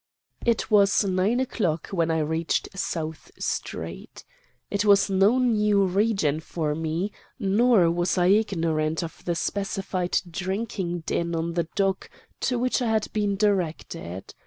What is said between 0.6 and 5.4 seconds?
was nine o'clock when I reached South Street. It was no